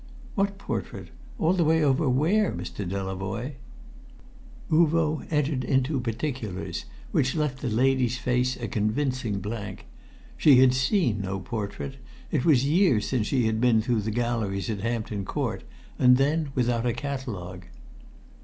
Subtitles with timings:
[0.33, 1.09] "What portrait?
[1.37, 2.89] All the way over where, Mr.
[2.89, 3.51] Delavoye?"
[4.71, 9.85] Uvo entered into particulars which left the lady's face a convincing blank.
[10.37, 11.97] She had seen no portrait;
[12.31, 15.63] it was years since she had been through the galleries at Hampton Court,
[15.99, 17.65] and then without a catalogue.